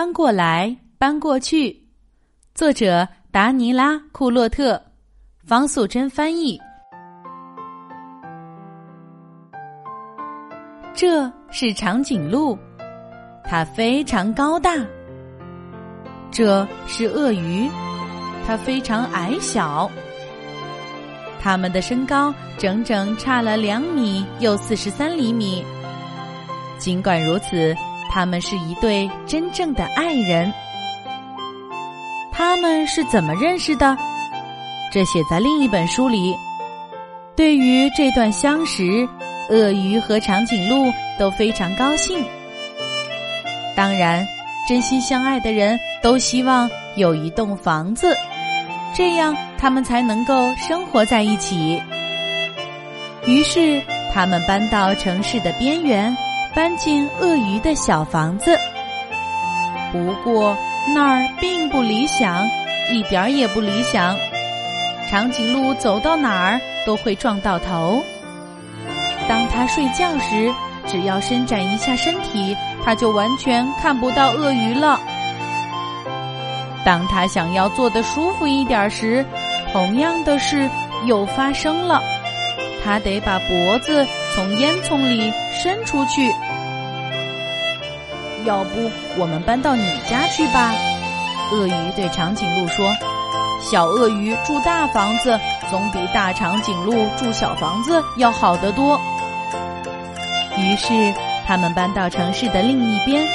[0.00, 1.78] 搬过来，搬过去。
[2.54, 4.82] 作者达尼拉·库洛特，
[5.44, 6.58] 方素珍翻译。
[10.94, 12.58] 这是长颈鹿，
[13.44, 14.74] 它非常高大。
[16.30, 17.68] 这是鳄鱼，
[18.46, 19.90] 它非常矮小。
[21.38, 25.62] 它们的身高整整差了两米又四十三厘米。
[26.78, 27.76] 尽管如此，
[28.12, 30.52] 他们是一对真正的爱人。
[32.32, 33.96] 他们是怎么认识的？
[34.92, 36.36] 这写在另一本书里。
[37.36, 39.08] 对于这段相识，
[39.48, 42.22] 鳄鱼和长颈鹿都非常高兴。
[43.76, 44.26] 当然，
[44.68, 48.16] 真心相爱的人都希望有一栋房子。
[48.92, 51.80] 这样，他们才能够生活在一起。
[53.26, 53.80] 于是，
[54.12, 56.14] 他们搬到城市的边缘，
[56.54, 58.58] 搬进鳄鱼的小房子。
[59.92, 60.56] 不过，
[60.94, 62.48] 那儿并不理想，
[62.92, 64.16] 一点儿也不理想。
[65.08, 68.02] 长颈鹿走到哪儿都会撞到头。
[69.28, 70.52] 当他睡觉时，
[70.86, 75.00] 只要伸展一下身体，他就完全看不到鳄鱼了。
[76.84, 79.24] 当他想要坐得舒服一点时，
[79.72, 80.68] 同样的事
[81.04, 82.02] 又发生了。
[82.84, 86.32] 他得把脖子从烟囱里伸出去。
[88.44, 90.72] 要不我们搬到你家去吧？
[91.52, 92.94] 鳄鱼对长颈鹿说
[93.60, 98.98] ：“小鳄鱼住大房子，总比大长颈鹿住小房子要好得多。”
[100.56, 101.12] 于是
[101.46, 103.26] 他们搬到城市的另一边，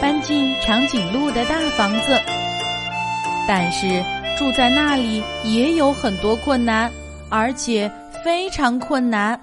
[0.00, 2.20] 搬进长颈鹿的大房子。
[3.48, 4.04] 但是
[4.38, 6.90] 住在那里也有很多困难，
[7.28, 7.90] 而且
[8.24, 9.38] 非常困难。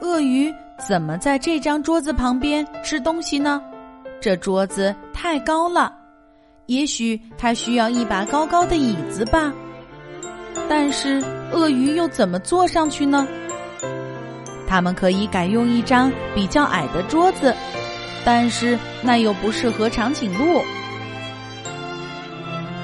[0.00, 0.52] 鳄鱼
[0.88, 3.62] 怎么在这张桌子旁边吃东西呢？
[4.20, 5.92] 这桌子太高了，
[6.66, 9.52] 也许它需要一把高高的椅子吧。
[10.68, 13.26] 但是鳄鱼又怎么坐上去呢？
[14.66, 17.54] 他们可以改用一张比较矮的桌子，
[18.24, 20.62] 但是那又不适合长颈鹿。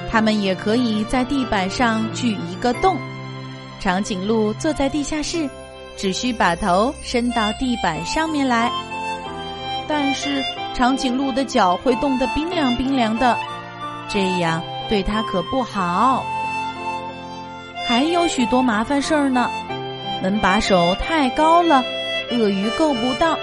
[0.09, 2.97] 他们也可以在地板上锯一个洞，
[3.79, 5.49] 长颈鹿坐在地下室，
[5.95, 8.71] 只需把头伸到地板上面来。
[9.87, 10.43] 但是
[10.73, 13.37] 长颈鹿的脚会冻得冰凉冰凉的，
[14.09, 16.25] 这样对它可不好。
[17.87, 19.49] 还有许多麻烦事儿呢，
[20.21, 21.83] 门把手太高了，
[22.31, 23.37] 鳄鱼够不到；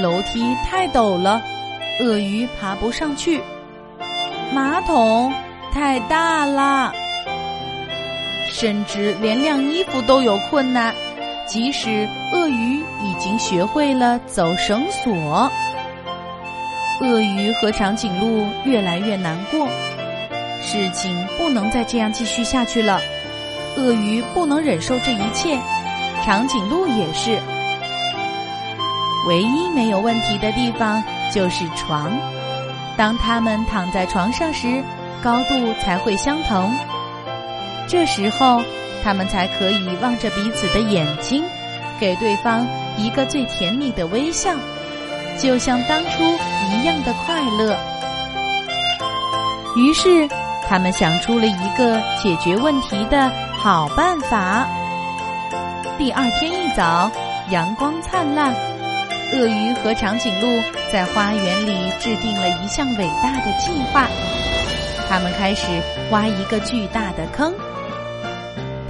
[0.00, 1.40] 楼梯太陡了，
[2.00, 3.40] 鳄鱼爬不上去；
[4.52, 5.32] 马桶。
[5.72, 6.92] 太大了，
[8.52, 10.94] 甚至连晾衣服都有困难。
[11.46, 15.50] 即使鳄鱼已经学会了走绳索，
[17.00, 19.68] 鳄鱼和长颈鹿越来越难过。
[20.62, 23.00] 事情不能再这样继续下去了。
[23.76, 25.58] 鳄鱼不能忍受这一切，
[26.24, 27.38] 长颈鹿也是。
[29.26, 31.02] 唯一没有问题的地方
[31.32, 32.12] 就是床。
[32.96, 34.82] 当他们躺在床上时。
[35.22, 36.74] 高度才会相同，
[37.90, 38.62] 这时候
[39.02, 41.42] 他们才可以望着彼此的眼睛，
[41.98, 42.64] 给对方
[42.96, 44.54] 一个最甜蜜的微笑，
[45.36, 47.76] 就像当初一样的快乐。
[49.74, 50.28] 于是，
[50.68, 53.28] 他们想出了一个解决问题的
[53.58, 54.68] 好办法。
[55.98, 57.10] 第二天一早，
[57.50, 58.54] 阳光灿烂，
[59.32, 60.62] 鳄鱼和长颈鹿
[60.92, 64.06] 在花园里制定了一项伟大的计划。
[65.08, 65.66] 他们开始
[66.12, 67.52] 挖一个巨大的坑，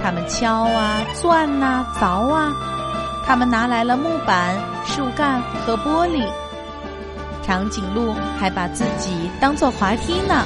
[0.03, 2.51] 他们敲啊、钻呐、凿啊，
[3.25, 6.25] 他们拿来了木板、树干和玻璃。
[7.43, 10.43] 长颈鹿还把自己当做滑梯呢。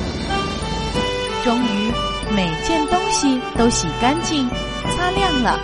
[1.44, 1.92] 终于，
[2.36, 4.50] 每件东西都洗干净、
[4.96, 5.60] 擦亮了。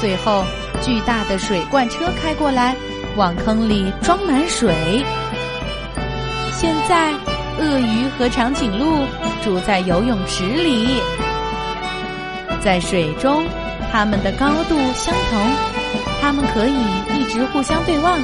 [0.00, 0.44] 最后，
[0.82, 2.74] 巨大的水罐车开过来，
[3.16, 5.04] 往坑里装满水。
[6.52, 7.12] 现在。
[7.56, 9.06] 鳄鱼和长颈鹿
[9.44, 11.00] 住在游泳池里，
[12.64, 13.44] 在水中，
[13.92, 15.38] 它们的高度相同，
[16.22, 16.74] 它们可以
[17.14, 18.18] 一直互相对望，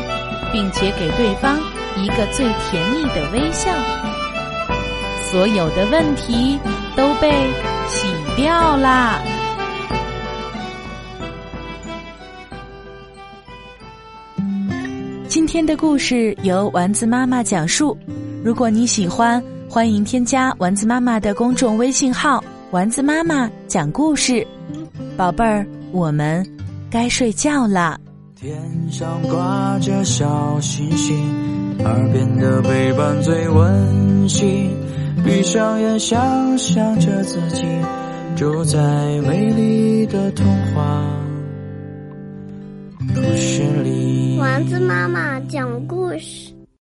[0.51, 1.59] 并且给对方
[1.99, 3.71] 一个最甜蜜的微笑。
[5.31, 6.59] 所有的问题
[6.97, 7.31] 都被
[7.87, 9.21] 洗掉啦。
[15.29, 17.95] 今天的故事由丸子妈妈讲述。
[18.43, 24.47] 如果你喜欢，欢迎添加丸子妈妈的公众微信号“丸子妈妈讲故事，
[25.17, 26.47] 宝贝儿，我们
[26.89, 27.99] 该睡觉了。
[28.37, 28.57] 天
[28.89, 31.19] 上挂着小星星，
[31.85, 34.71] 耳边的陪伴最温馨。
[35.25, 37.65] 闭上眼，想象着自己
[38.37, 38.79] 住在
[39.27, 41.05] 美丽的童话
[43.13, 44.39] 故事里。
[44.39, 46.53] 丸子妈妈讲故事。